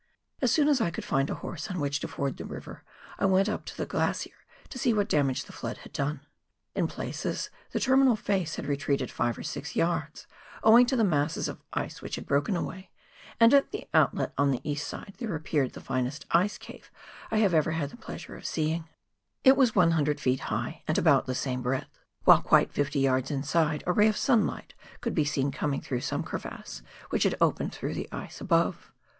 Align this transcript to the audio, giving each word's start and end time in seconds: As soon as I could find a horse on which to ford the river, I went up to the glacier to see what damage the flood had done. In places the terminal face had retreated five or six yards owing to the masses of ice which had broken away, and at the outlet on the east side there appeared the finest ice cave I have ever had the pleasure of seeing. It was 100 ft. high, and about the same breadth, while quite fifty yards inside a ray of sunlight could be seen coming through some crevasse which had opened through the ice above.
As 0.41 0.51
soon 0.51 0.67
as 0.67 0.81
I 0.81 0.89
could 0.89 1.05
find 1.05 1.29
a 1.29 1.35
horse 1.35 1.69
on 1.69 1.79
which 1.79 1.99
to 1.99 2.07
ford 2.07 2.37
the 2.37 2.43
river, 2.43 2.83
I 3.19 3.27
went 3.27 3.47
up 3.47 3.65
to 3.65 3.77
the 3.77 3.85
glacier 3.85 4.33
to 4.69 4.79
see 4.79 4.95
what 4.95 5.07
damage 5.07 5.43
the 5.45 5.53
flood 5.53 5.77
had 5.85 5.93
done. 5.93 6.21
In 6.73 6.87
places 6.87 7.51
the 7.69 7.79
terminal 7.79 8.15
face 8.15 8.55
had 8.55 8.65
retreated 8.65 9.11
five 9.11 9.37
or 9.37 9.43
six 9.43 9.75
yards 9.75 10.25
owing 10.63 10.87
to 10.87 10.95
the 10.95 11.03
masses 11.03 11.47
of 11.47 11.61
ice 11.73 12.01
which 12.01 12.15
had 12.15 12.25
broken 12.25 12.55
away, 12.55 12.89
and 13.39 13.53
at 13.53 13.69
the 13.69 13.87
outlet 13.93 14.33
on 14.39 14.49
the 14.49 14.67
east 14.67 14.87
side 14.87 15.13
there 15.19 15.35
appeared 15.35 15.73
the 15.73 15.79
finest 15.81 16.25
ice 16.31 16.57
cave 16.57 16.89
I 17.29 17.37
have 17.37 17.53
ever 17.53 17.73
had 17.73 17.91
the 17.91 17.95
pleasure 17.97 18.35
of 18.35 18.47
seeing. 18.47 18.89
It 19.43 19.55
was 19.55 19.75
100 19.75 20.17
ft. 20.17 20.39
high, 20.39 20.81
and 20.87 20.97
about 20.97 21.27
the 21.27 21.35
same 21.35 21.61
breadth, 21.61 21.99
while 22.23 22.41
quite 22.41 22.71
fifty 22.73 23.01
yards 23.01 23.29
inside 23.29 23.83
a 23.85 23.91
ray 23.93 24.07
of 24.07 24.17
sunlight 24.17 24.73
could 24.99 25.13
be 25.13 25.25
seen 25.25 25.51
coming 25.51 25.79
through 25.79 26.01
some 26.01 26.23
crevasse 26.23 26.81
which 27.11 27.21
had 27.21 27.35
opened 27.39 27.71
through 27.75 27.93
the 27.93 28.09
ice 28.11 28.41
above. 28.41 28.91